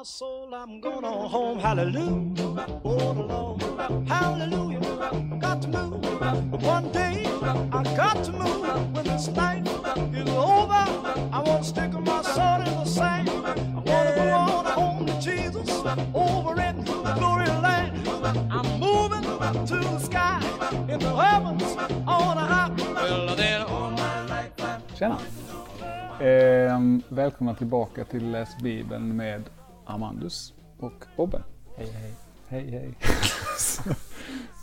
[0.00, 1.58] my soul, I'm going on home.
[1.58, 2.80] Hallelujah.
[2.84, 4.06] all alone.
[4.06, 4.80] Hallelujah.
[5.38, 6.62] Got to move.
[6.62, 7.26] One day,
[7.70, 8.94] I got to move.
[8.94, 9.66] When this night
[10.14, 10.84] is over,
[11.36, 13.28] I want to stick my sword in the sand.
[13.28, 15.68] I want to go on home to Jesus
[16.14, 18.08] over in the glory land.
[18.50, 19.22] I'm moving
[19.66, 20.40] to the sky
[20.88, 21.76] in the heavens
[22.06, 22.70] on a high.
[22.94, 24.52] Well, then all my life.
[24.96, 25.18] Tjena!
[26.20, 29.42] Ehm, välkomna tillbaka till Läs Bibeln med
[29.92, 31.42] Amandus och Bobbe.
[31.76, 32.12] Hej hej.
[32.48, 32.94] Hej hej.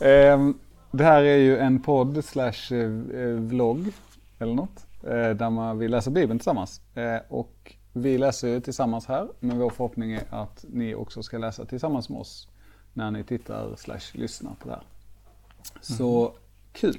[0.00, 0.58] Ehm,
[0.90, 2.88] det här är ju en podd slash eh,
[3.34, 3.92] vlogg
[4.38, 4.86] eller något.
[5.02, 6.80] eh, där man vill läsa Bibeln tillsammans.
[6.94, 11.38] Eh, och vi läser ju tillsammans här, men vår förhoppning är att ni också ska
[11.38, 12.48] läsa tillsammans med oss
[12.92, 14.82] när ni tittar slash lyssnar på det här.
[15.80, 16.32] Så
[16.72, 16.98] kul!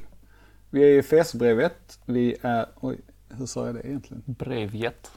[0.70, 2.00] Vi är i Efesierbrevet.
[2.06, 3.00] Vi är, oj,
[3.30, 4.24] hur sa jag det egentligen?
[4.26, 5.12] Brevjet.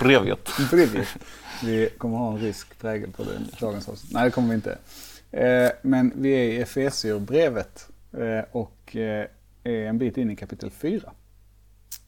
[0.00, 0.50] Brevjet.
[0.70, 1.06] Bredvid.
[1.62, 4.12] Vi kommer ha en rysk prägel på det, dagens avsnitt.
[4.12, 4.78] Nej, det kommer vi inte.
[5.30, 9.26] Eh, men vi är i Efesierbrevet eh, och eh,
[9.64, 11.12] är en bit in i kapitel 4.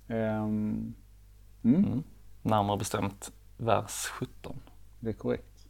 [0.09, 0.95] Ehm,
[1.65, 2.03] mm, Mm.
[2.43, 4.61] Närmare bestämt vers 17.
[5.01, 5.67] Det är korrekt.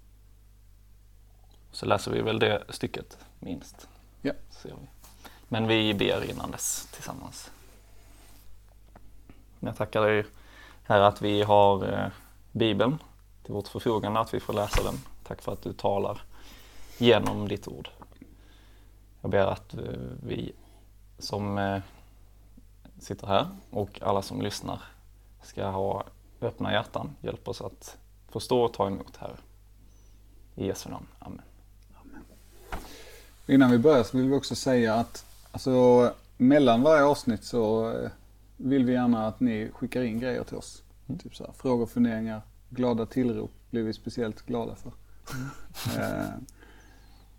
[1.73, 3.89] Så läser vi väl det stycket minst.
[4.23, 4.33] Ja.
[4.51, 4.89] Ser vi.
[5.49, 7.51] Men vi ber innan dess tillsammans.
[9.61, 10.25] Jag tackar dig
[10.85, 12.07] här att vi har eh,
[12.53, 12.99] Bibeln
[13.43, 14.95] till vårt förfogande, att vi får läsa den.
[15.23, 16.23] Tack för att du talar
[16.99, 17.89] genom ditt ord.
[19.21, 19.81] Jag ber att eh,
[20.23, 20.53] vi
[21.19, 21.81] som eh,
[23.01, 24.83] sitter här och alla som lyssnar
[25.43, 26.05] ska ha
[26.41, 27.17] öppna hjärtan.
[27.21, 27.97] Hjälp oss att
[28.29, 29.37] förstå och ta emot här.
[30.55, 31.07] I Jesu namn.
[31.19, 31.43] Amen.
[33.47, 37.93] Innan vi börjar så vill vi också säga att alltså, mellan varje avsnitt så
[38.57, 40.83] vill vi gärna att ni skickar in grejer till oss.
[41.23, 44.93] Typ så här, frågor, funderingar, glada tillrop blir vi speciellt glada för.
[45.99, 46.29] Eh,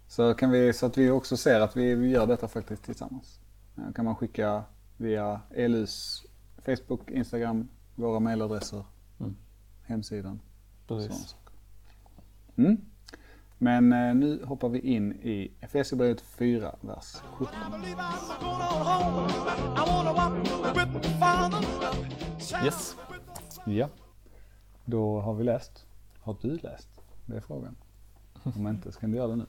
[0.07, 3.39] så, kan vi, så att vi också ser att vi, vi gör detta faktiskt tillsammans.
[3.77, 4.63] Eh, kan man skicka
[4.97, 6.25] via ELUs
[6.57, 8.85] Facebook, Instagram, våra mailadresser,
[9.19, 9.35] Mm.
[9.83, 10.39] hemsidan.
[10.87, 11.35] Precis.
[12.55, 12.77] Mm.
[13.57, 17.55] Men eh, nu hoppar vi in i Efesierbrevet 4, vers 17.
[17.55, 19.29] I believe I'm going on home.
[19.75, 20.33] I wanna walk
[20.93, 21.65] with the Father.
[22.65, 22.95] Yes.
[23.65, 23.89] Ja,
[24.85, 25.85] då har vi läst.
[26.19, 26.87] Har du läst?
[27.25, 27.75] Det är frågan.
[28.43, 29.45] Om inte så kan du göra det nu.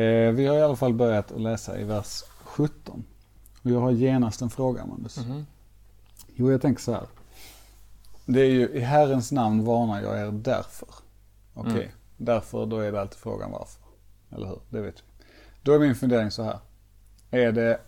[0.00, 3.04] Eh, vi har i alla fall börjat att läsa i vers 17.
[3.62, 5.16] Och jag har genast en fråga, Amandus.
[5.26, 5.46] Mhm.
[6.34, 7.06] Jo, jag tänker så här.
[8.26, 10.88] Det är ju i Herrens namn varnar jag er därför.
[11.54, 11.88] Okej, Mm.
[12.16, 13.82] Därför då är det alltid frågan varför.
[14.30, 14.60] Eller hur?
[14.68, 15.24] Det vet vi.
[15.62, 16.58] Då är min fundering så här.
[17.30, 17.80] Är det,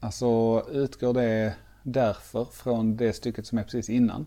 [0.00, 4.26] alltså utgår det därför från det stycket som är precis innan?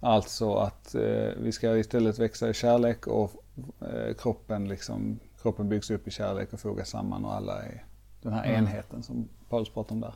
[0.00, 3.44] Alltså att eh, vi ska istället växa i kärlek och
[3.80, 7.84] eh, kroppen liksom, kroppen byggs upp i kärlek och fogas samman och alla är
[8.22, 8.56] den här Mm.
[8.64, 10.14] enheten som Paulus pratar om där.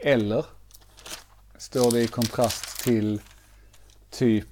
[0.00, 0.44] Eller
[1.58, 3.20] står det i kontrast till
[4.10, 4.48] typ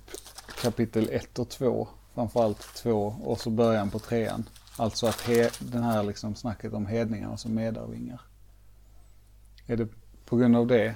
[0.62, 4.44] kapitel 1 och 2, framförallt 2 och så början på trean.
[4.76, 8.20] Alltså att he, den här liksom snacket om hedningarna som medarvingar.
[9.66, 9.88] Är det
[10.24, 10.94] på grund av det?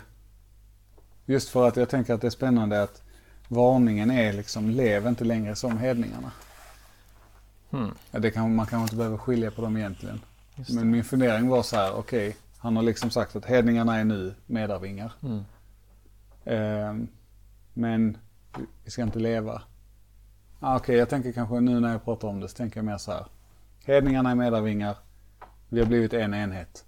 [1.26, 3.02] Just för att jag tänker att det är spännande att
[3.48, 6.32] varningen är liksom lev inte längre som hedningarna.
[7.70, 7.94] Hmm.
[8.10, 10.20] Ja, det kan, man kanske inte behöver skilja på dem egentligen.
[10.68, 14.34] Men min fundering var så här, okej, han har liksom sagt att hedningarna är nu
[14.46, 15.12] medarvingar.
[15.22, 15.44] Mm.
[16.44, 17.08] Ehm,
[17.74, 18.18] men
[18.84, 19.62] vi ska inte leva.
[20.60, 22.98] Ah, okej, jag tänker kanske nu när jag pratar om det så tänker jag mer
[22.98, 23.26] så här.
[23.84, 24.96] Hedningarna är medarvingar.
[25.68, 26.84] Vi har blivit en enhet.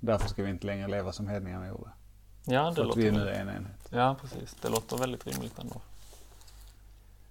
[0.00, 1.90] Därför ska vi inte längre leva som hedningarna gjorde.
[2.44, 3.88] Ja, det För att låter vi är nu en enhet.
[3.90, 4.54] Ja, precis.
[4.62, 5.80] Det låter väldigt rimligt ändå.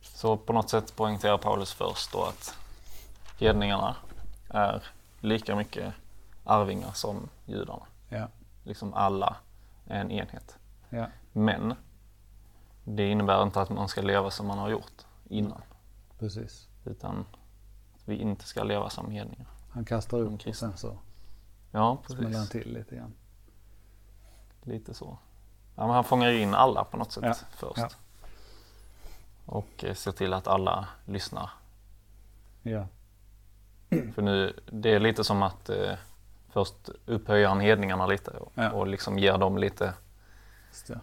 [0.02, 2.58] Så på något sätt poängterar Paulus först då att
[3.40, 3.96] hedningarna
[4.50, 4.84] är
[5.20, 5.94] lika mycket
[6.44, 7.84] arvingar som judarna.
[8.10, 8.28] Ja,
[8.64, 9.36] Liksom alla
[9.88, 10.58] är en enhet.
[10.90, 11.74] ja, Men
[12.84, 15.62] det innebär inte att man ska leva som man har gjort innan.
[16.20, 16.68] precis.
[16.86, 17.26] Utan
[17.96, 19.46] att vi inte ska leva som hedningar.
[19.70, 20.98] Han kastar upp och sen så
[21.72, 23.14] Ja, smäller han till lite grann.
[24.64, 25.18] Lite så.
[25.76, 27.78] Ja, han fångar ju in alla på något sätt Ja, först.
[27.78, 27.90] ja.
[29.46, 31.50] Och eh, ser till att alla lyssnar.
[32.62, 32.88] Ja,
[34.16, 35.94] För nu, det är lite som att eh,
[36.50, 39.94] först upphöjer han hedningarna lite och, och liksom ger dem lite.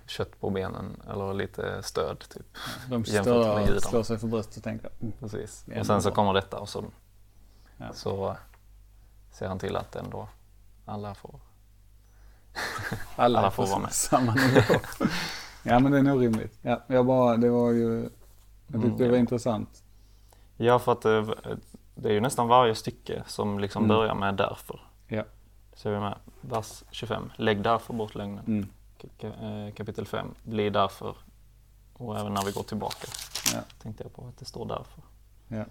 [0.06, 2.18] Kött på benen eller lite stöd.
[2.28, 2.46] Typ.
[2.88, 3.80] De judarna.
[3.80, 5.64] slår sig för bröstet och tänker mm, Precis.
[5.80, 6.84] Och sen så kommer detta och så,
[7.76, 7.92] Ja.
[7.92, 8.36] så
[9.30, 10.28] ser han till att ändå
[10.86, 11.40] alla får.
[13.16, 13.92] alla, Alla får vara med.
[13.92, 14.60] samma nivå.
[15.62, 16.58] ja men det är nog rimligt.
[16.62, 18.10] Ja, jag bara, det var ju
[18.66, 19.82] Jag tyckte det var intressant.
[20.56, 21.34] Ja, för att det,
[21.94, 23.96] det är ju nästan varje stycke som liksom Mm.
[23.96, 24.80] börjar med därför.
[25.08, 25.24] Ja.
[25.74, 26.18] Så är vi med.
[26.40, 27.32] Vers 25.
[27.36, 28.44] Lägg därför bort lögnen.
[28.46, 28.68] Mm.
[29.18, 30.34] Eh, Kapitel 5.
[30.42, 31.16] Bli därför.
[31.92, 33.06] Och även när vi går tillbaka
[33.54, 33.60] Ja.
[33.82, 35.02] tänkte jag på att det står därför.
[35.48, 35.64] Ja.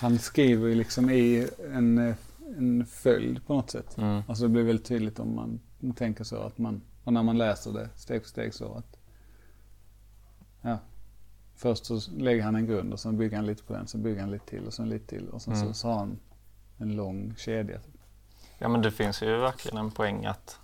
[0.00, 2.14] Han skriver ju liksom i en,
[2.56, 3.96] en följd på något sätt.
[3.98, 4.22] Mm.
[4.28, 5.60] Alltså det blir väldigt tydligt om man
[5.94, 8.96] tänker så att man, och när man läser det steg för steg så att
[10.62, 10.78] ja,
[11.56, 14.20] först så lägger han en grund och sen bygger han lite på den, sen bygger
[14.20, 15.66] han lite till och sen lite till och sen Mm.
[15.68, 16.18] så, så har han
[16.78, 17.80] en lång kedja.
[18.58, 20.58] Ja men det finns ju verkligen en poäng att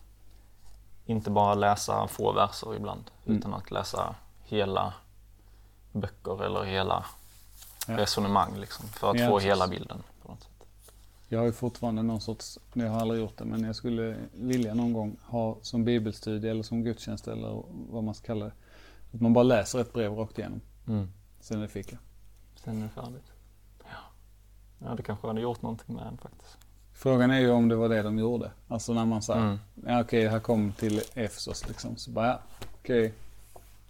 [1.06, 3.38] inte bara läsa få verser ibland Mm.
[3.38, 4.14] utan att läsa
[4.44, 4.94] hela
[5.92, 7.04] böcker eller hela
[7.88, 7.96] Ja.
[7.98, 10.02] resonemang liksom för att Ja, få hela bilden.
[10.22, 10.50] på något sätt.
[11.28, 14.74] Jag har ju fortfarande någon sorts, jag har aldrig gjort det, men jag skulle vilja
[14.74, 18.52] någon gång ha som bibelstudie eller som gudstjänst eller vad man ska kalla det.
[19.14, 20.60] Att man bara läser ett brev rakt igenom.
[21.40, 21.98] Sen är det fika.
[22.56, 23.32] Sen är det färdigt.
[23.80, 23.86] Ja.
[24.78, 26.58] ja, det kanske hade gjort någonting med en faktiskt.
[26.96, 28.50] Frågan är ju om det var det de gjorde.
[28.68, 29.58] Alltså när man sa, Mm.
[29.86, 31.96] ja okej, här kom till Efesos liksom.
[31.96, 32.40] Så bara, ja,
[32.82, 33.12] okej,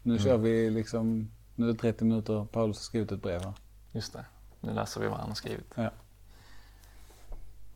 [0.02, 0.24] nu Mm.
[0.24, 3.52] kör vi liksom, nu är det 30 minuter, Paulus har skrivit ett brev här.
[3.92, 4.24] Just det,
[4.60, 5.72] nu läser vi vad han har skrivit.
[5.74, 5.90] Ja.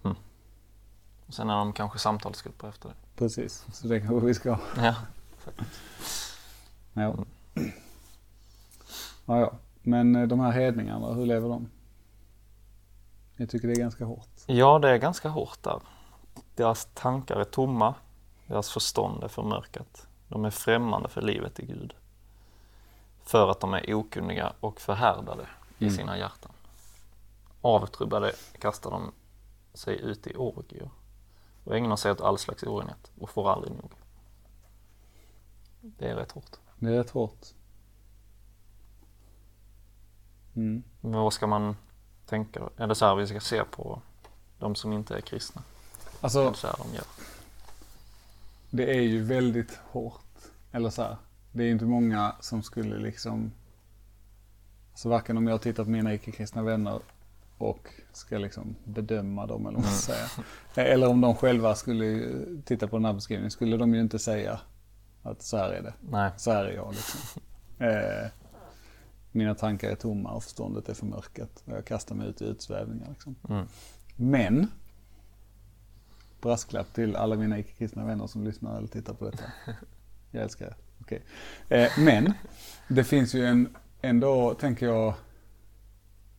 [0.04, 0.16] Mm.
[1.26, 2.94] Och sen är de kanske samtalsgrupper efter det.
[3.16, 4.60] Precis, så det kanske vi ska ha.
[4.76, 4.94] Ja.
[6.92, 7.02] Ja.
[7.54, 7.72] Mm.
[9.26, 9.52] ja, ja.
[9.82, 11.68] Men eh, de här hedningarna, hur lever de?
[13.40, 14.28] Jag tycker det är ganska hårt.
[14.46, 15.80] ja, det är ganska hårt där.
[16.54, 17.94] Deras tankar är tomma,
[18.46, 20.06] deras förstånd är förmörkat.
[20.28, 21.94] De är främmande för livet i Gud.
[23.24, 25.46] För att de är okunniga och förhärdade
[25.78, 25.96] i Mm.
[25.96, 26.52] sina hjärtan.
[27.60, 29.12] Avtrubbade kastar de
[29.74, 30.90] sig ut i orgier
[31.64, 33.90] och ägnar sig åt all slags orenhet och får aldrig nog.
[35.80, 36.56] Det är rätt hårt.
[36.78, 37.46] Det är rätt hårt.
[40.56, 40.82] Mm.
[41.00, 41.76] Men vad ska man
[42.28, 44.02] tänka det så här vi ska se på
[44.58, 45.62] de som inte är kristna?
[46.20, 47.04] Alltså, så här de gör?
[48.70, 50.22] det är ju väldigt hårt.
[50.72, 51.16] Eller så här,
[51.52, 53.52] det är inte många som skulle liksom,
[54.90, 57.00] alltså varken om jag tittar på mina icke-kristna vänner
[57.58, 60.28] och ska liksom bedöma dem eller vad man ska säga.
[60.86, 62.26] Eller om de själva skulle
[62.64, 64.60] titta på den här beskrivningen skulle de ju inte säga
[65.22, 65.92] att så här är det.
[66.00, 66.30] Nej.
[66.36, 67.42] Så här är jag liksom.
[67.78, 68.30] Eh,
[69.38, 71.62] mina tankar är tomma och förståndet är förmörkat.
[71.64, 73.36] Och jag kastar mig ut i utsvävningar liksom.
[73.48, 73.66] Mm.
[74.16, 74.66] Men,
[76.40, 79.44] brasklapp till alla mina icke-kristna vänner som lyssnar eller tittar på detta.
[80.30, 80.76] Jag älskar er.
[81.00, 81.22] Okej.
[81.68, 82.32] Eh, men,
[82.88, 85.14] det finns ju en, ändå, tänker jag,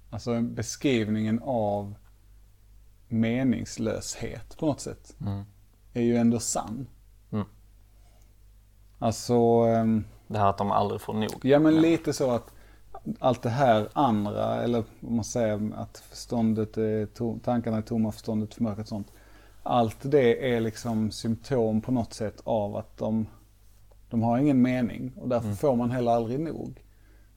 [0.10, 1.96] alltså beskrivningen av
[3.07, 5.44] meningslöshet på något sätt Mm.
[5.94, 6.88] är ju ändå sann.
[7.31, 7.46] Mm.
[9.00, 9.34] Alltså,
[9.68, 11.40] ehm, Det här att de aldrig får nog.
[11.46, 12.54] ja men lite så att
[13.19, 18.12] allt det här andra, eller om man säger att förståndet är tom, tankarna är tomma,
[18.12, 19.07] förståndet förmörkat och sånt.
[19.63, 23.28] Allt det är liksom symptom på något sätt av att de,
[24.10, 26.84] de har ingen mening och därför får man heller aldrig nog.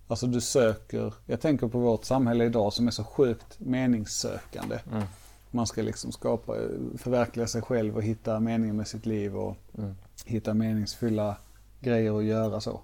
[0.09, 4.79] Alltså du söker, jag tänker på vårt samhälle idag som är så sjukt meningssökande.
[4.93, 5.03] Mm.
[5.50, 6.53] Man ska liksom skapa,
[6.97, 9.94] förverkliga sig själv och hitta meningen med sitt liv och Mm.
[10.25, 11.37] hitta meningsfulla
[11.81, 12.81] grejer att göra så.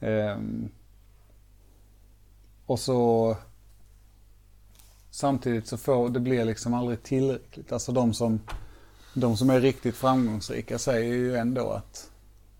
[0.00, 0.68] Ehm,
[2.66, 3.36] och så
[5.10, 7.72] samtidigt så får det blir liksom aldrig tillräckligt.
[7.72, 8.40] Alltså de som,
[9.14, 12.10] de som är riktigt framgångsrika säger ju ändå att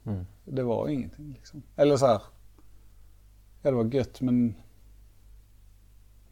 [0.07, 0.27] Mm.
[0.45, 1.33] det var ingenting.
[1.33, 1.63] Liksom.
[1.77, 2.23] Eller så här,
[3.63, 4.55] ja det var gött men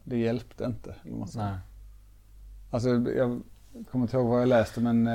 [0.03, 0.95] det hjälpte inte.
[1.03, 1.29] Eller man.
[1.35, 1.57] Nej.
[2.71, 3.41] Alltså jag
[3.91, 5.13] kommer inte ihåg vad jag läste men eh,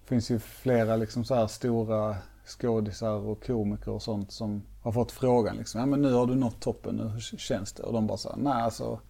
[0.00, 2.16] det finns ju flera liksom så här stora
[2.46, 6.34] skådisar och komiker och sånt som har fått frågan liksom, ja men nu har du
[6.34, 7.82] nått toppen, nu känns det?
[7.82, 9.00] Och de bara så här, nej alltså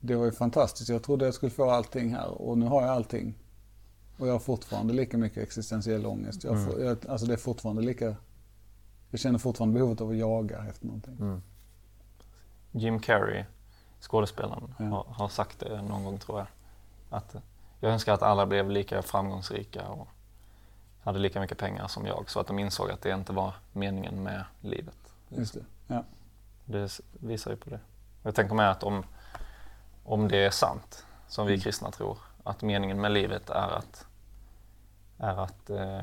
[0.00, 2.90] det var ju fantastiskt, jag trodde jag skulle få allting här och nu har jag
[2.90, 3.34] allting.
[4.18, 6.44] Och jag har fortfarande lika mycket existentiell ångest.
[6.44, 8.16] Jag, får, jag, alltså det är fortfarande lika,
[9.10, 11.16] jag känner fortfarande behovet av att jaga efter någonting.
[11.20, 11.42] Mm.
[12.72, 13.44] Jim Carrey,
[14.00, 14.84] skådespelaren, Ja.
[14.84, 16.46] har, har sagt det någon gång tror jag.
[17.10, 17.36] Att
[17.80, 20.08] jag önskar att alla blev lika framgångsrika och
[21.04, 24.22] hade lika mycket pengar som jag så att de insåg att det inte var meningen
[24.22, 24.96] med livet.
[25.28, 25.64] Just det.
[25.86, 26.04] Ja.
[26.64, 27.80] Det visar ju på det.
[28.22, 29.04] Jag tänker mig att om,
[30.04, 31.60] om det är sant, som vi Mm.
[31.62, 34.06] kristna tror, att meningen med livet är att,
[35.18, 36.00] är att eh,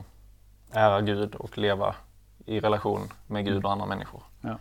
[0.71, 1.95] ära Gud och leva
[2.45, 4.23] i relation med Gud och andra människor.
[4.41, 4.57] Ja.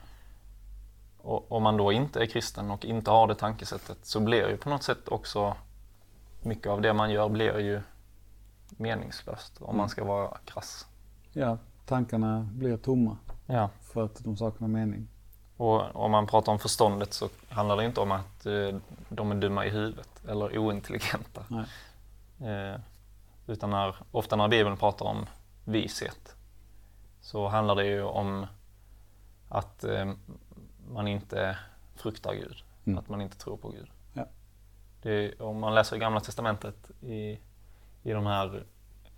[1.18, 4.56] Och om man då inte är kristen och inte har det tankesättet så blir ju
[4.56, 5.56] på något sätt också
[6.42, 7.80] mycket av det man gör blir ju
[8.68, 9.76] meningslöst om Mm.
[9.76, 10.86] man ska vara krass.
[11.32, 15.08] ja, tankarna blir tomma Ja, för att de saknar mening.
[15.56, 18.76] Och om man pratar om förståndet så handlar det inte om att eh,
[19.08, 21.44] de är dumma i huvudet eller ointelligenta.
[21.48, 21.66] Nej.
[22.50, 22.80] Eh,
[23.46, 25.26] utan när, ofta när Bibeln pratar om
[25.64, 26.34] vishet
[27.20, 28.46] så handlar det ju om
[29.48, 30.12] att eh,
[30.90, 31.58] man inte
[31.96, 32.98] fruktar Gud, Mm.
[32.98, 33.90] att man inte tror på Gud.
[34.12, 34.24] Ja.
[35.02, 37.38] Det om man läser i Gamla Testamentet i,
[38.06, 38.66] i de här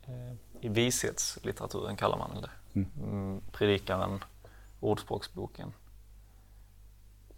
[0.07, 2.51] eh, i vishetslitteraturen kallar man det.
[2.75, 2.91] Mm.
[3.03, 4.25] Mm, predikaren,
[4.81, 5.73] Ordspråksboken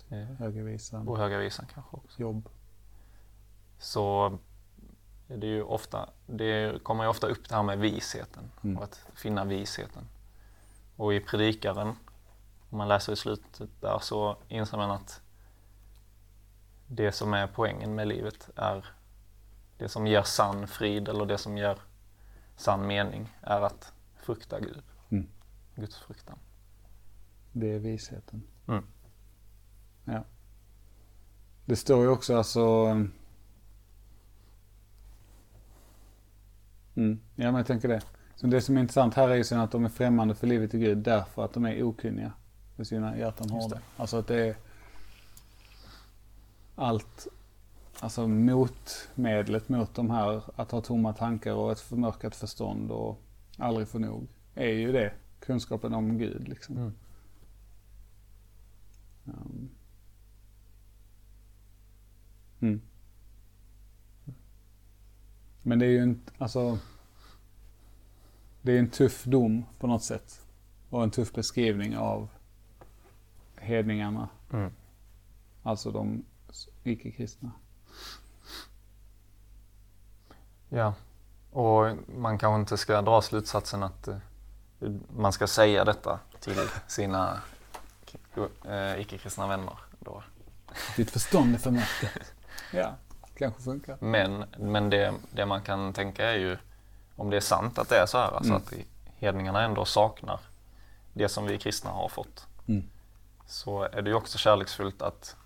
[0.08, 2.20] eh, Högervisan, och Höga Visan kanske också.
[2.22, 2.48] jobb.
[3.78, 4.38] Så
[5.28, 8.76] är det ju ofta, det kommer ju ofta upp det här med visheten Mm.
[8.76, 10.04] och att finna visheten.
[10.96, 11.88] Och i predikaren,
[12.70, 15.22] om man läser i slutet där så inser man att
[16.86, 18.86] det som är poängen med livet är
[19.80, 21.78] det som ger sann frid eller det som ger
[22.56, 24.82] sann mening är att frukta Gud.
[25.10, 25.28] Mm.
[25.74, 26.38] Guds fruktan.
[27.52, 28.42] Det är visheten.
[28.68, 28.84] Mm.
[30.04, 30.24] Ja.
[31.64, 32.60] Det står ju också alltså...
[36.94, 37.20] Mm.
[37.34, 38.02] Ja, men jag tänker det.
[38.36, 40.74] Så det som är intressant här är ju sen att de är främmande för livet
[40.74, 42.32] i Gud därför att de är okunniga.
[42.76, 43.74] Med sina hjärtan hårda.
[43.74, 43.82] det.
[43.96, 44.56] Alltså att det är
[46.76, 47.26] allt,
[48.00, 53.22] alltså motmedlet mot de här att ha tomma tankar och ett förmörkat förstånd och
[53.58, 54.28] aldrig få nog.
[54.54, 56.76] Är ju det, kunskapen om Gud liksom.
[56.76, 56.92] Mm.
[59.24, 59.70] Um.
[62.60, 62.80] Mm.
[65.62, 66.78] Men det är ju inte, alltså.
[68.62, 70.46] Det är en tuff dom på något sätt.
[70.90, 72.28] Och en tuff beskrivning av
[73.56, 74.28] hedningarna.
[74.52, 74.72] Mm.
[75.62, 76.24] Alltså de
[76.82, 77.52] icke-kristna.
[80.70, 80.94] Ja,
[81.52, 84.16] och man kanske inte ska dra slutsatsen att eh,
[85.16, 87.40] man ska säga detta till sina
[88.64, 90.22] eh, icke-kristna vänner då.
[90.96, 92.32] Ditt förstånd är förmörkat.
[92.72, 92.94] ja,
[93.34, 93.96] kanske funkar.
[94.00, 96.56] Men, men det, det man kan tänka är ju
[97.16, 98.62] om det är sant att det är så här, alltså Mm.
[98.62, 98.72] att
[99.16, 100.40] hedningarna ändå saknar
[101.12, 102.46] det som vi kristna har fått.
[102.68, 102.84] Mm.
[103.46, 105.36] Så är det ju också kärleksfullt att,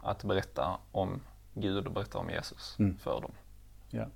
[0.00, 1.20] att berätta om
[1.54, 2.98] Gud och berätta om Jesus Mm.
[2.98, 3.32] för dem.
[3.90, 4.06] Ja.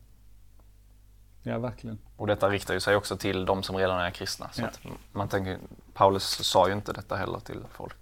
[1.43, 1.99] Ja, verkligen.
[2.17, 4.49] Och detta riktar ju sig också till de som redan är kristna.
[4.53, 4.67] Så Ja.
[4.67, 4.81] att
[5.13, 5.59] man tänker,
[5.95, 7.97] Paulus sa ju inte detta heller till folk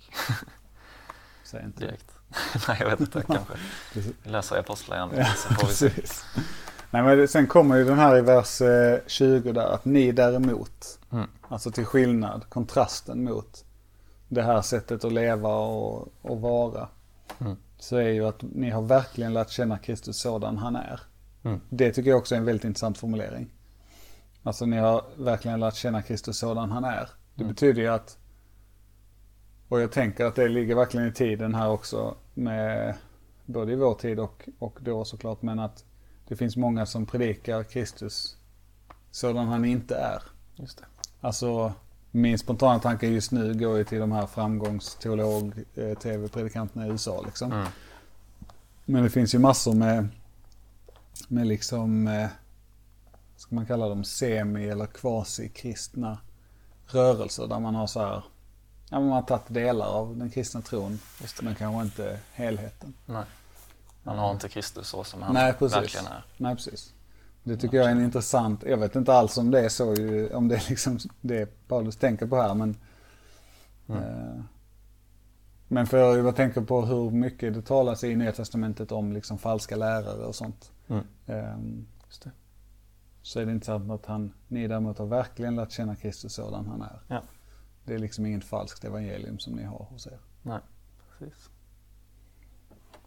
[1.44, 2.11] Säg inte direkt.
[2.68, 3.52] Nej, jag vet inte, kanske.
[3.94, 5.90] Vi läser i Apostlagärningarna Ja, så får vi se.
[6.90, 10.99] Nej, men sen kommer ju den här i vers eh, 20 där, att ni däremot,
[11.12, 11.28] Mm.
[11.49, 13.64] alltså till skillnad, kontrasten mot
[14.28, 16.88] det här sättet att leva och, och vara,
[17.38, 17.56] Mm.
[17.78, 21.00] så är ju att ni har verkligen lärt känna Kristus sådan han är.
[21.42, 21.61] Mm.
[21.68, 23.50] Det tycker jag också är en väldigt intressant formulering.
[24.42, 27.09] Alltså ni har verkligen lärt känna Kristus sådan han är.
[27.35, 27.54] Det Mm.
[27.54, 28.18] betyder ju att,
[29.68, 32.94] och jag tänker att det ligger verkligen i tiden här också med,
[33.47, 35.85] både i vår tid och, och då såklart, men att
[36.28, 38.37] det finns många som predikar Kristus
[39.11, 40.23] sådan han inte är.
[40.56, 40.85] Just det.
[41.20, 41.73] Alltså
[42.11, 46.06] min spontana tanke just nu går ju till de här framgångsteolog eh,
[46.85, 47.52] i USA liksom.
[47.52, 47.66] Mm.
[48.85, 50.09] Men det finns ju massor med,
[51.29, 52.29] med liksom, eh,
[53.37, 56.19] ska man kalla dem semi eller quasi-kristna
[56.87, 58.23] rörelser där man har så här,
[58.90, 60.99] ja man har tagit delar av den kristna tron,
[61.43, 62.95] men kanske inte helheten.
[63.07, 63.25] Nej.
[64.02, 65.76] Man har inte Kristus så som han Nej, precis.
[65.76, 66.25] verkligen är.
[66.37, 66.95] Nej, precis.
[67.43, 69.88] Det tycker jag är en intressant, jag vet inte alls om det är så,
[70.37, 72.76] om det är liksom det Paulus tänker på här, men
[73.88, 74.02] Mm.
[74.02, 74.40] eh,
[75.69, 79.76] men för jag tänker på hur mycket det talas i Nya Testamentet om liksom falska
[79.76, 80.71] lärare och sånt.
[80.90, 81.06] Mm.
[81.26, 82.30] Det.
[83.23, 86.82] så är det intressant att han, ni däremot har verkligen lärt känna Kristus sådan han
[86.82, 87.00] är.
[87.09, 87.23] Ja.
[87.85, 90.18] Det är liksom inget falskt evangelium som ni har hos er.
[90.42, 90.61] Nej,
[91.18, 91.50] precis.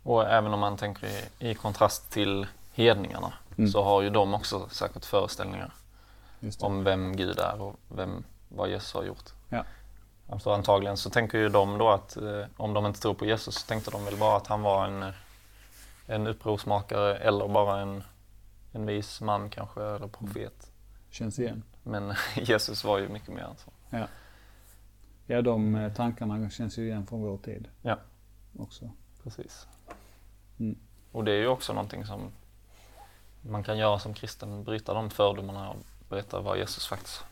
[0.04, 3.70] Och även om man tänker i, i kontrast till hedningarna Mm.
[3.72, 5.74] så har ju de också säkert föreställningar
[6.60, 9.30] om vem Gud är och vem, vad Jesus har gjort.
[9.50, 9.64] Ja.
[10.30, 13.56] Alltså antagligen så tänker ju de då att eh, om de inte tror på Jesus
[13.56, 15.14] så tänkte de väl bara att han var en,
[16.06, 18.04] en upprorsmakare eller bara en,
[18.72, 20.72] en vis man kanske eller profet.
[21.10, 21.64] Känns igen.
[21.84, 23.72] Men Jesus var ju mycket mer än så.
[25.26, 27.70] Ja, de eh, tankarna känns ju igen från vår tid.
[27.82, 28.00] Ja.
[28.60, 28.92] Också.
[29.24, 29.68] Precis.
[30.60, 30.80] Mm.
[31.12, 32.32] Och det är ju också någonting som
[33.42, 35.78] man kan göra som kristen, bryta de fördomarna och
[36.10, 37.24] berätta vad Jesus faktiskt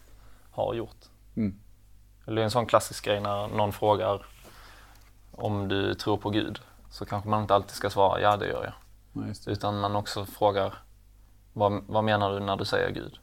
[0.51, 1.06] har gjort.
[1.36, 1.60] Mm.
[2.25, 4.25] Eller Det är en sån klassisk grej när någon frågar
[5.32, 6.60] om du tror på Gud
[6.91, 8.74] så kanske man inte alltid ska svara ja det gör jag.
[9.13, 9.51] Ja, just det.
[9.51, 10.74] Utan man också frågar
[11.53, 13.19] vad, vad menar du när du säger Gud?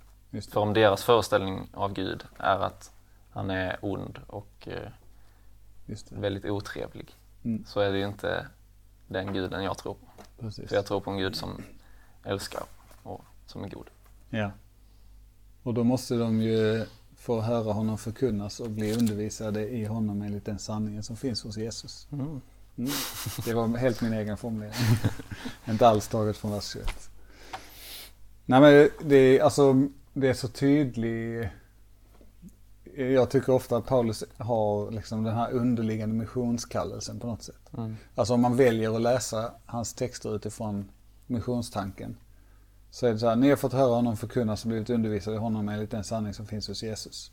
[0.50, 2.92] För om deras föreställning av Gud är att
[3.30, 4.90] han är ond och eh,
[6.10, 7.14] väldigt otrevlig.
[7.44, 7.64] Mm.
[7.64, 8.46] Så är det ju inte
[9.08, 10.06] den guden jag tror på.
[10.38, 10.68] Precis.
[10.68, 11.62] För jag tror på en gud som
[12.24, 12.62] älskar
[13.02, 13.90] och som är god.
[14.30, 14.50] Ja.
[15.62, 20.44] Och då måste de ju få höra honom förkunnas och bli undervisade i honom enligt
[20.44, 22.08] den sanningen som finns hos Jesus.
[22.12, 22.40] Mm.
[22.78, 22.90] Mm.
[23.44, 24.74] Det var helt min egen formulering.
[25.68, 27.10] Inte alls taget från vers 21.
[28.44, 31.48] Nej men det, är, alltså, det är så tydligt.
[32.96, 37.72] Jag tycker ofta att Paulus har liksom den här underliggande missionskallelsen på något sätt.
[37.76, 37.96] Mm.
[38.14, 40.90] Alltså om man väljer att läsa hans texter utifrån
[41.26, 42.16] missionstanken.
[42.90, 45.38] Så är det så här, ni har fått höra honom förkunnas och blivit undervisade i
[45.38, 47.30] honom enligt den sanning som finns hos Jesus.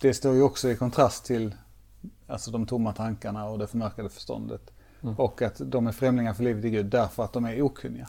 [0.00, 1.54] Det står ju också i kontrast till
[2.26, 4.70] alltså de tomma tankarna och det förmörkade förståndet.
[5.02, 5.14] Mm.
[5.14, 8.08] Och att de är främlingar för livet i Gud därför att de är okunniga.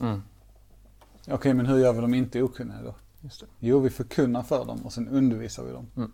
[0.00, 0.22] Mm.
[1.28, 2.94] Okej, men hur gör vi dem inte okunniga då?
[3.58, 6.12] Jo, vi förkunnar för dem och sen undervisar vi dem Mm.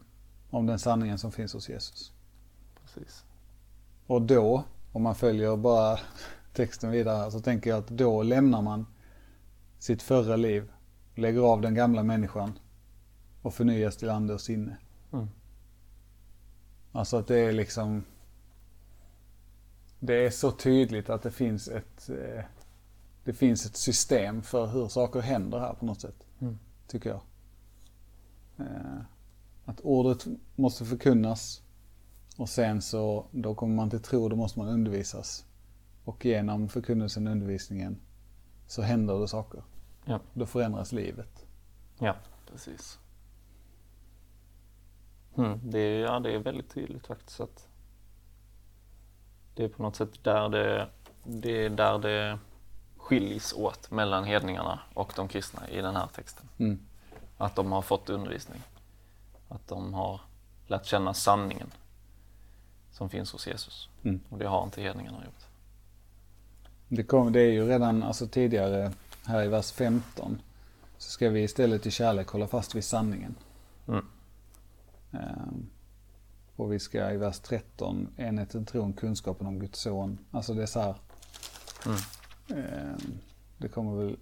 [0.51, 2.13] om den sanningen som finns hos Jesus.
[2.83, 3.25] Precis.
[4.07, 5.99] Och då, om man följer bara
[6.53, 8.87] texten vidare, så tänker jag att då lämnar man
[9.79, 10.71] sitt förra liv,
[11.15, 12.59] lägger av den gamla människan
[13.43, 14.77] och förnyas till ande och sinne.
[16.99, 18.05] Alltså att det är liksom
[20.01, 22.45] Det är så tydligt att det finns ett eh,
[23.25, 26.27] Det finns ett system för hur saker händer här på något sätt.
[26.41, 26.59] Mm.
[26.87, 27.21] Tycker jag.
[28.59, 29.01] Eh,
[29.65, 30.27] Att ordet
[30.57, 31.63] måste förkunnas
[32.37, 35.47] och sen så då kommer man till tro, då måste man undervisas.
[36.05, 38.01] Och genom förkunnelsen och undervisningen
[38.67, 39.63] så händer det saker.
[40.05, 40.21] Ja.
[40.35, 41.47] Då förändras livet.
[41.99, 42.17] Ja,
[42.51, 42.99] precis.
[45.37, 47.69] Mm, det, är, ja, det är väldigt tydligt faktiskt att
[49.55, 50.89] det är på något sätt där det,
[51.25, 52.39] det är där det
[52.97, 56.49] skiljs åt mellan hedningarna och de kristna i den här texten.
[56.59, 56.79] Mm.
[57.37, 58.63] Att de har fått undervisning.
[59.49, 60.21] Att de har
[60.67, 61.71] lärt känna sanningen
[62.93, 63.89] som finns hos Jesus.
[64.03, 64.21] Mm.
[64.29, 65.45] Och det har inte hedningarna gjort.
[66.89, 68.93] Det, kom, det är ju redan alltså tidigare
[69.25, 70.43] här i vers 15
[70.99, 73.35] så ska vi istället i kärlek hålla fast vid sanningen.
[73.89, 74.05] Mm.
[75.13, 75.71] Ehm,
[76.57, 80.19] och vi ska i vers 13 enheten, tron, kunskapen om Guds son.
[80.31, 80.95] Alltså det är så här.
[81.87, 81.99] Mm.
[82.65, 83.19] ehm,
[83.59, 84.17] det kommer väl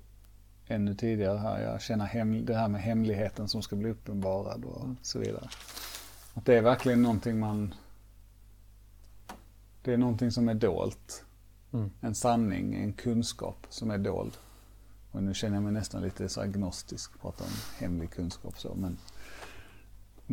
[0.66, 1.62] ännu tidigare här.
[1.62, 5.48] Jag känner hem, det här med hemligheten som ska bli uppenbarad och så vidare.
[6.34, 7.74] Att det är verkligen någonting man
[9.86, 11.24] det är någonting som är dolt.
[11.72, 11.90] Mm.
[12.00, 14.32] En sanning, en kunskap som är dold.
[15.12, 18.98] Och nu känner jag mig nästan lite så agnostisk, prata om hemlig kunskap så, men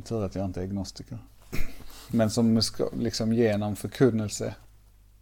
[0.01, 1.17] tur att jag inte är agnostiker.
[2.11, 2.61] Men som
[2.93, 4.55] liksom genom förkunnelse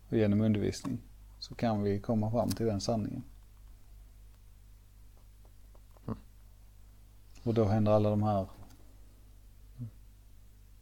[0.10, 1.00] och genom undervisning
[1.40, 3.24] så kan vi komma fram till den sanningen.
[6.08, 6.20] Mm.
[7.44, 8.48] Och då händer alla de här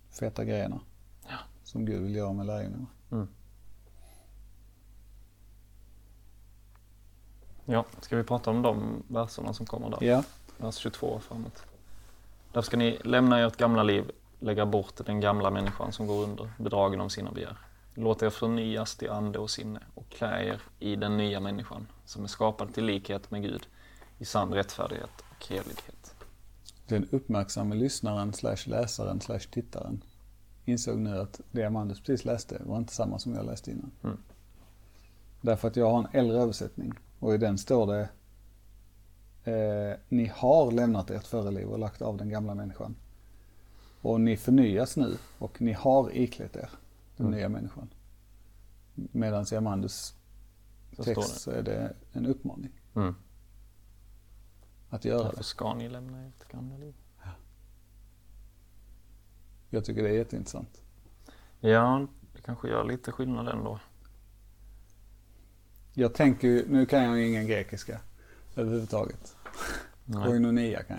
[0.10, 0.80] feta grejerna.
[1.28, 1.38] Ja.
[1.64, 2.86] Som Gud vill göra med lärjungarna.
[3.12, 3.28] Mm.
[7.66, 9.98] Ja, ska vi prata om de verserna som kommer där?
[10.02, 10.24] Ja.
[10.58, 11.64] vers 22 och framåt.
[12.54, 16.50] Där ska ni lämna ert gamla liv, lägga bort den gamla människan som går under,
[16.58, 17.58] bedragen om sina begär.
[17.96, 22.24] Låt er förnyas till ande och sinne och klä er i den nya människan som
[22.24, 23.68] är skapad till likhet med Gud
[24.18, 26.16] i sann rättfärdighet och helighet.
[26.88, 30.04] Den uppmärksamma lyssnaren slash läsaren slash tittaren
[30.66, 33.92] insåg nu att det Amandus precis läste var inte samma som jag läste innan.
[34.04, 34.18] Mm.
[35.42, 38.10] Därför att jag har en äldre översättning och i den står det
[39.50, 42.96] eh, Ni har lämnat ert förra liv och lagt av den gamla människan.
[44.02, 46.70] Och ni förnyas nu och ni har iklätt er
[47.18, 47.38] den Mm.
[47.40, 47.90] nya människan.
[48.94, 50.14] Medan i Amandus
[51.04, 53.16] text så är det en uppmaning Mm.
[54.90, 55.44] att göra Därför det.
[55.44, 56.94] ska ni lämna ert gamla liv.
[59.70, 60.82] Jag tycker det är jätteintressant.
[61.60, 63.80] Ja, det kanske gör lite skillnad ändå.
[65.94, 68.02] Jag tänker ju, nu kan jag ju ingen grekiska
[68.56, 69.36] överhuvudtaget.
[70.12, 70.24] Nej.
[70.28, 70.98] Koinonia kan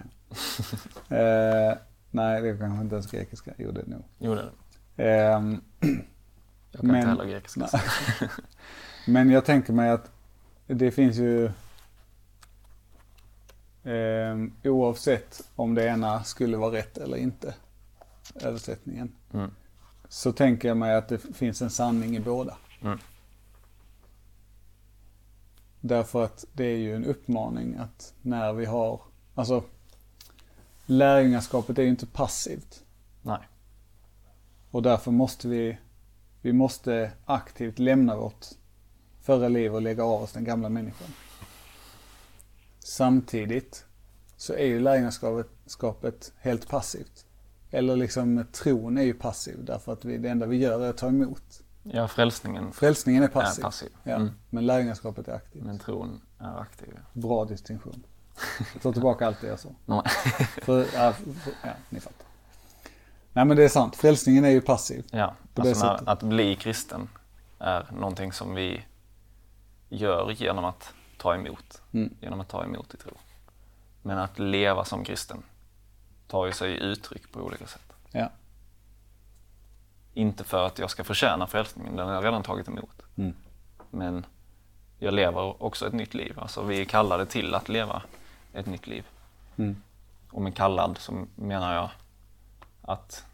[1.09, 1.19] jag.
[1.71, 1.77] eh,
[2.11, 3.55] nej, det kanske inte ens grekiska.
[3.59, 4.05] Jo, det är nog.
[4.19, 4.45] Jo, det är
[4.97, 5.23] det.
[5.33, 5.61] Ehm,
[6.73, 7.69] Jag kan Men- inte heller grekiska.
[9.07, 10.11] Men jag tänker mig att
[10.67, 11.51] det finns ju
[13.85, 17.55] ehm, oavsett om det ena skulle vara rätt eller inte,
[18.35, 19.51] översättningen, Mm.
[20.09, 22.57] så tänker jag mig att det finns en sanning i båda.
[22.83, 22.99] Mm.
[25.81, 29.01] Därför att det är ju en uppmaning att när vi har,
[29.35, 29.65] alltså
[30.87, 32.85] lärjungaskapet är ju inte passivt.
[33.23, 33.49] Nej.
[34.71, 35.79] Och därför måste vi,
[36.43, 38.47] vi måste aktivt lämna vårt
[39.21, 41.09] förra liv och lägga av oss den gamla människan.
[42.79, 43.85] Samtidigt
[44.37, 47.27] så är ju lärjungaskapet skapet helt passivt.
[47.71, 50.97] Eller liksom tron är ju passiv därför att vi, det enda vi gör är att
[50.97, 51.63] ta emot.
[51.83, 53.63] Ja, frälsningen Frälsningen är passiv.
[53.63, 53.89] är passiv.
[54.03, 54.31] Ja, Mm.
[54.51, 55.63] Men lärjungaskapet är aktivt.
[55.63, 56.99] Men tron är aktiv.
[57.13, 58.03] Bra distinktion.
[58.73, 59.69] Jag tar tillbaka allt det jag sa.
[59.87, 60.03] Nej.
[60.63, 62.27] För, ja, för, ja, ni fattar.
[63.33, 65.05] Nej men det är sant, frälsningen är ju passiv.
[65.11, 67.09] Ja, alltså när, att bli kristen
[67.59, 68.85] är någonting som vi
[69.89, 71.83] gör genom att ta emot.
[71.93, 72.15] Mm.
[72.21, 73.13] Genom att ta emot i tro.
[74.03, 75.43] Men att leva som kristen
[76.29, 77.93] tar ju sig uttryck på olika sätt.
[78.11, 78.31] Ja.
[80.15, 83.03] Inte för att jag ska förtjäna frälsningen, den har jag redan tagit emot.
[83.17, 83.35] Mm.
[83.91, 84.27] Men
[84.99, 86.39] jag lever också ett nytt liv.
[86.41, 88.03] Alltså vi är kallade till att leva
[88.53, 89.07] ett nytt liv.
[89.57, 89.83] Mm.
[90.31, 91.91] Och med kallad så menar jag
[92.83, 93.25] att,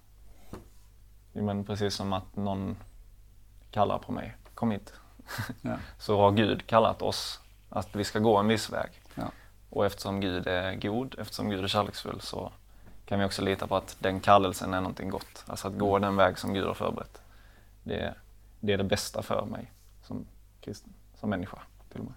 [1.33, 2.77] men precis som att någon
[3.71, 4.93] kallar på mig, kom hit.
[5.63, 5.77] Ja.
[5.99, 8.91] Så har Gud kallat oss att vi ska gå en viss väg.
[9.15, 9.25] Ja.
[9.71, 12.53] Och eftersom Gud är god, eftersom Gud är kärleksfull så
[13.07, 15.45] kan vi också lita på att den kallelsen är någonting gott.
[15.47, 17.21] Alltså att gå den väg som Gud har förberett.
[17.83, 18.15] Det,
[18.61, 20.27] det är det bästa för mig som
[20.61, 21.59] kristen, som människa
[21.93, 22.15] till och med.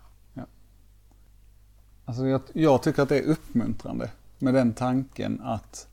[2.09, 5.87] Alltså jag, jag tycker att det är uppmuntrande med den tanken att,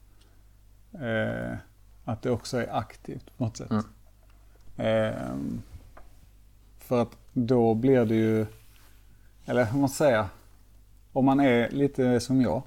[0.93, 1.57] eh,
[2.05, 3.71] att det också är aktivt på något sätt.
[3.71, 3.85] Mm.
[4.77, 5.37] Eh,
[6.79, 8.47] för att då blir det ju,
[9.45, 10.29] eller vad man säga,
[11.13, 12.63] om man är lite som jag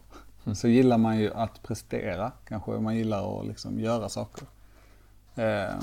[0.54, 2.32] så gillar man ju att prestera.
[2.45, 4.47] Kanske man gillar att liksom göra saker.
[5.36, 5.80] Eh,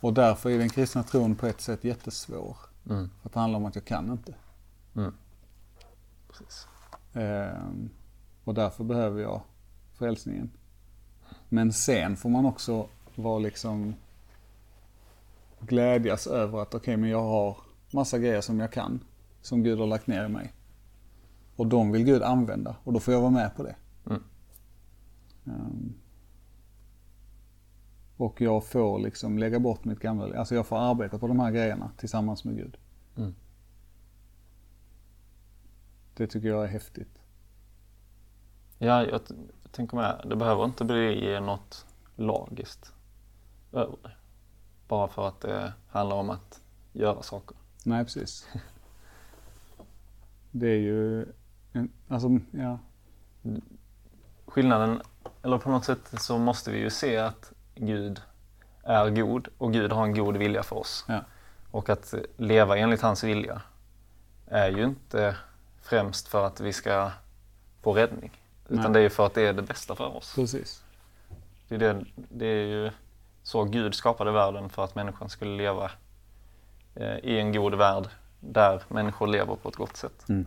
[0.00, 2.56] och därför är den kristna tron på ett sätt jättesvår.
[2.90, 3.10] Mm.
[3.20, 4.34] För att det handlar om att jag kan inte.
[4.96, 5.14] Mm.
[6.28, 6.68] Precis.
[7.12, 7.90] Ehm,
[8.44, 9.42] och därför behöver jag
[9.94, 10.50] frälsningen.
[11.48, 13.94] Men sen får man också vara liksom
[15.60, 17.56] glädjas över att okej, men jag har
[17.90, 19.00] massa grejer som jag kan.
[19.42, 20.52] Som Gud har lagt ner i mig.
[21.62, 23.76] Och de vill Gud använda och då får jag vara med på det.
[24.06, 24.22] Mm.
[25.46, 25.94] Ehm,
[28.16, 31.50] och jag får liksom lägga bort mitt gamla, alltså jag får arbeta på de här
[31.50, 32.76] grejerna tillsammans med Gud.
[33.16, 33.34] Mm.
[36.14, 37.18] Det tycker jag är häftigt.
[38.78, 39.20] Ja, jag
[39.70, 42.92] tänker med, det behöver inte bli något lagiskt
[43.72, 44.12] över det.
[44.88, 46.60] Bara för att det handlar om att
[46.92, 47.56] göra saker.
[47.84, 48.48] Nej, precis.
[50.54, 51.26] Det är ju,
[52.08, 52.78] alltså, ja.
[54.46, 55.02] Skillnaden,
[55.42, 58.22] eller på något sätt så måste vi ju se att Gud
[58.82, 61.04] är god och Gud har en god vilja för oss.
[61.08, 61.20] Ja.
[61.70, 63.62] Och att leva enligt hans vilja
[64.46, 65.36] är ju inte
[65.82, 67.10] främst för att vi ska
[67.82, 68.30] få räddning.
[68.68, 68.92] Utan Nej.
[68.92, 70.34] det är ju för att det är det bästa för oss.
[70.34, 70.84] Precis.
[71.68, 72.90] Det är, det, det är ju
[73.42, 75.90] så Gud skapade världen för att människan skulle leva
[76.94, 78.08] eh, i en god värld
[78.40, 80.28] där människor lever på ett gott sätt.
[80.28, 80.46] Mm.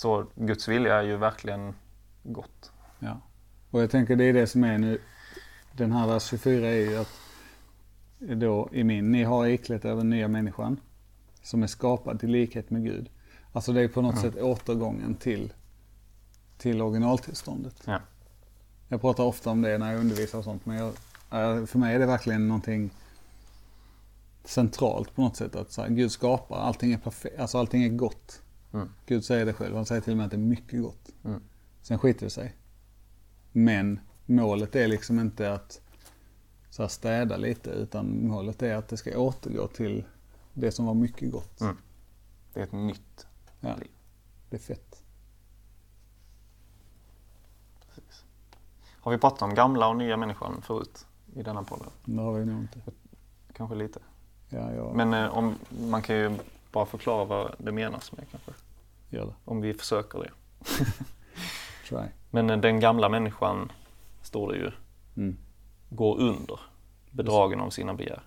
[0.00, 1.74] Så Guds vilja är ju verkligen
[2.22, 2.72] gott.
[2.98, 3.20] Ja.
[3.70, 5.00] Och jag tänker det är det som är nu,
[5.72, 7.08] den här vers 24 är ju att
[8.18, 10.80] då i min, ni har iklätt er den nya människan
[11.42, 13.10] som är skapad till likhet med Gud.
[13.52, 14.32] Alltså det är på något Mm.
[14.32, 15.52] sätt återgången till,
[16.58, 17.82] till originaltillståndet.
[17.84, 18.00] Ja.
[18.88, 20.94] Jag pratar ofta om det när jag undervisar och sånt men jag,
[21.68, 22.90] för mig är det verkligen någonting
[24.44, 25.56] centralt på något sätt.
[25.56, 28.42] Att så här, Gud skapar, allting är perfekt, alltså allting är gott.
[28.72, 28.88] Mm.
[29.06, 31.08] Gud säger det själv, han säger till och med att det är mycket gott.
[31.24, 31.40] Mm.
[31.82, 32.56] Sen skiter det sig.
[33.52, 35.80] Men målet är liksom inte att
[36.70, 40.04] så här, städa lite utan målet är att det ska återgå till
[40.54, 41.60] det som var mycket gott.
[41.60, 41.76] Mm.
[42.54, 43.26] Det är ett nytt
[43.60, 43.90] Ja, liv.
[44.50, 45.02] det är fett.
[47.86, 48.24] Precis.
[49.00, 51.90] Har vi pratat om gamla och nya människan förut i denna podden?
[52.04, 52.80] Det har vi nog inte.
[53.52, 54.00] Kanske lite.
[54.48, 55.54] Ja, jag Men eh, om,
[55.90, 56.36] man kan ju
[56.72, 58.52] bara förklara vad det menas med kanske.
[59.08, 59.34] gör det.
[59.44, 60.30] Om vi försöker det.
[61.88, 62.04] Try.
[62.30, 63.72] Men eh, den gamla människan,
[64.22, 64.70] står det ju,
[65.16, 65.36] Mm.
[65.88, 66.60] går under,
[67.10, 68.22] bedragen av sina begär.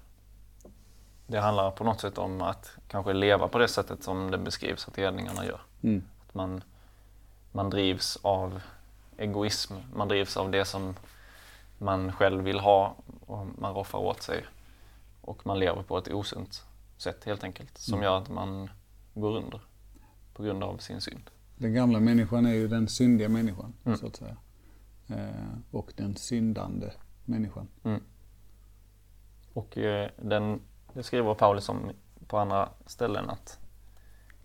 [1.27, 4.87] Det handlar på något sätt om att kanske leva på det sättet som det beskrivs
[4.87, 5.61] att hedningarna gör.
[5.83, 6.03] Mm.
[6.27, 6.63] Att man,
[7.51, 8.61] man drivs av
[9.17, 10.95] egoism, man drivs av det som
[11.77, 14.45] man själv vill ha och man roffar åt sig.
[15.21, 16.63] Och man lever på ett osunt
[17.03, 18.03] sätt helt enkelt som Mm.
[18.03, 18.69] gör att man
[19.13, 19.61] går under
[20.33, 21.29] på grund av sin synd.
[21.57, 23.97] Den gamla människan är ju den syndiga människan Mm.
[23.97, 24.37] så att säga.
[25.07, 26.91] Eh, och den syndande
[27.25, 27.67] människan.
[29.53, 30.61] Och eh, den,
[30.93, 31.91] det skriver Paulus om
[32.27, 33.59] på andra ställen att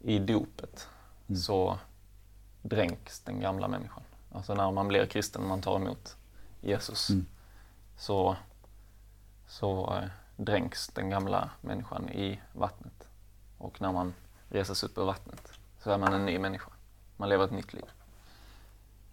[0.00, 0.88] i dopet
[1.28, 1.40] Mm.
[1.40, 1.78] så
[2.62, 4.02] dränks den gamla människan.
[4.32, 6.16] Alltså när man blir kristen, man tar emot
[6.60, 7.26] Jesus, Mm.
[7.96, 8.36] så,
[9.46, 13.08] så eh, dränks den gamla människan i vattnet.
[13.58, 14.14] Och när man
[14.48, 16.70] reses upp ur vattnet så är man en ny människa.
[17.16, 17.84] Man lever ett nytt liv.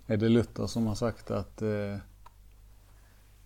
[0.08, 1.98] är det Luther som har sagt att eh,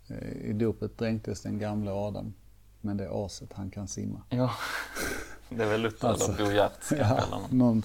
[0.07, 2.33] eh, i dopet dränktes den gamla Adam,
[2.81, 4.21] men det är aset han kan simma.
[4.29, 4.51] Ja,
[5.49, 6.91] det är väl Luther Alltså, eller Bo Hjert.
[6.91, 7.83] Ja, någon,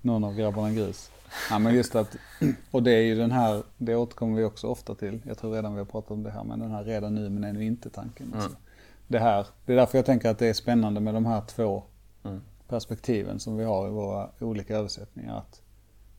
[0.00, 1.10] någon av grabbarna grus.
[1.50, 2.16] Ja, men just att,
[2.70, 5.20] och det är ju den här, det återkommer vi också ofta till.
[5.26, 7.44] Jag tror redan vi har pratat om det här, men den här redan nu men
[7.44, 8.32] ännu inte tanken.
[8.34, 8.48] Alltså.
[8.48, 8.60] Mm.
[9.08, 11.82] Det här, det är därför jag tänker att det är spännande med de här två
[12.24, 12.40] Mm.
[12.68, 15.38] perspektiven som vi har i våra olika översättningar.
[15.38, 15.62] Att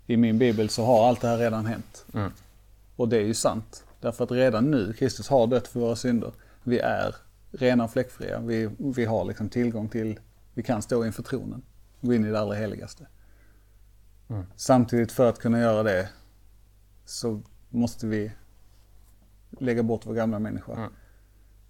[0.06, 2.06] I min bibel så har allt det här redan hänt.
[2.14, 2.32] Mm.
[2.96, 3.84] Och det är ju sant.
[4.02, 6.32] Därför att redan nu, Kristus har dött för våra synder.
[6.64, 7.16] Vi är
[7.52, 8.40] rena och fläckfria.
[8.40, 10.20] Vi, vi har liksom tillgång till,
[10.54, 11.62] vi kan stå inför tronen.
[12.02, 13.08] Gå in i det allra heligaste.
[14.30, 14.46] Mm.
[14.56, 16.10] Samtidigt för att kunna göra det
[17.06, 18.32] så måste vi
[19.60, 20.74] lägga bort vår gamla människa.
[20.74, 20.92] Mm.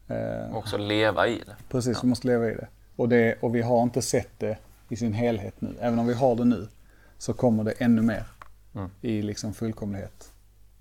[0.07, 1.55] Eh, Och också leva i det.
[1.69, 2.67] Precis, vi måste leva i det.
[2.95, 3.41] Och, det.
[3.41, 4.57] och vi har inte sett det
[4.89, 5.75] i sin helhet nu.
[5.79, 6.67] Även om vi har det nu
[7.17, 8.25] så kommer det ännu mer
[8.75, 8.89] Mm.
[9.01, 10.33] i liksom fullkomlighet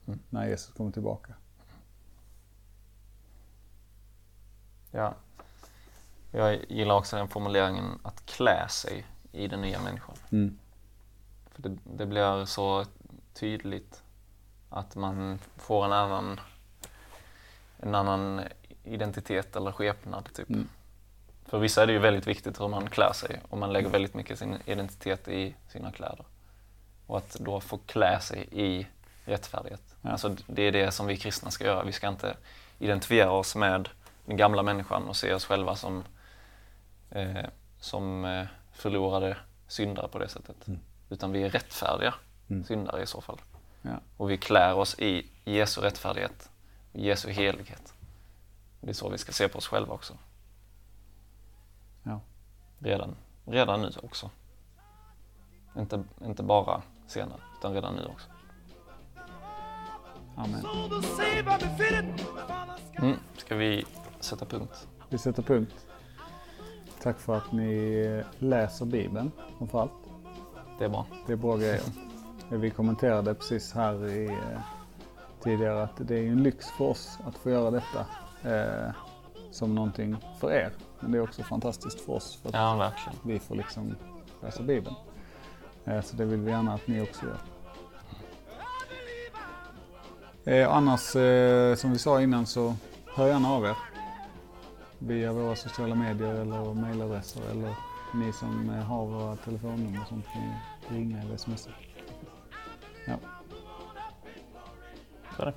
[0.06, 0.18] Mm.
[0.30, 1.34] när Jesus kommer tillbaka.
[4.90, 5.14] Ja.
[6.30, 10.14] Jag gillar också den formuleringen att klä sig i den nya människan.
[10.32, 10.58] Mm.
[11.50, 12.84] För det, det blir så
[13.34, 14.02] tydligt
[14.70, 16.40] att man får en annan,
[17.78, 18.40] en annan
[18.86, 20.28] identitet eller skepnad.
[20.34, 20.48] Typ.
[20.48, 20.68] Mm.
[21.44, 24.14] För vissa är det ju väldigt viktigt hur man klär sig och man lägger väldigt
[24.14, 26.24] mycket sin identitet i sina kläder.
[27.06, 28.86] Och att då få klä sig i
[29.24, 29.94] rättfärdighet.
[30.02, 30.10] Ja.
[30.10, 31.84] Alltså det är det som vi kristna ska göra.
[31.84, 32.36] Vi ska inte
[32.78, 33.88] identifiera oss med
[34.26, 36.04] den gamla människan och se oss själva som,
[37.10, 37.44] eh,
[37.80, 39.36] som eh, förlorade
[39.68, 40.66] syndare på det sättet.
[40.66, 40.80] Mm.
[41.10, 42.14] Utan vi är rättfärdiga
[42.50, 42.64] Mm.
[42.64, 43.40] syndare i så fall.
[43.82, 44.00] Ja.
[44.16, 46.50] Och vi klär oss i Jesu rättfärdighet,
[46.92, 47.94] Jesu helighet.
[48.86, 50.14] Det är så vi ska se på oss själva också.
[52.02, 52.20] Ja.
[52.78, 54.30] Redan, redan nu också.
[55.76, 58.28] Inte, inte bara senare, utan redan nu också.
[60.36, 60.66] Amen.
[62.98, 63.16] Mm.
[63.36, 63.84] Ska vi
[64.20, 64.88] sätta punkt?
[65.08, 65.86] Vi sätter punkt.
[67.02, 69.92] Tack för att ni läser Bibeln framförallt.
[70.78, 71.06] Det är bra.
[71.26, 71.82] Det är bra grejer.
[72.48, 74.60] Vi kommenterade precis här i, eh,
[75.40, 78.06] tidigare att det är en lyx för oss att få göra detta
[78.46, 78.90] eh,
[79.50, 80.70] som någonting för er.
[81.00, 83.18] Men det är också fantastiskt för oss för att Ja, verkligen.
[83.24, 83.96] vi får liksom
[84.42, 84.96] läsa Bibeln.
[85.84, 87.36] Eh, så det vill vi gärna att ni också gör.
[90.44, 92.74] Eh, annars, eh, som vi sa innan så
[93.16, 93.76] hör gärna av er.
[94.98, 97.74] Via våra sociala medier eller mejladresser eller
[98.14, 100.54] ni som eh, har våra telefonnummer och sånt kan
[100.96, 101.70] ringa eller smsa.
[103.06, 103.16] Ja,
[105.36, 105.54] Så är det.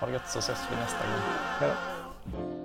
[0.00, 1.22] Ha det gött så ses vi nästa gång.
[1.60, 2.55] hej då.